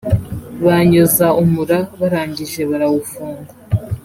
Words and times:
banyoza 0.65 1.25
umura 1.41 1.77
barangije 1.99 2.61
barawufunga 2.69 3.51